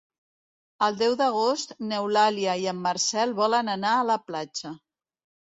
[0.85, 4.75] El deu d'agost n'Eulàlia i en Marcel volen anar a la platja.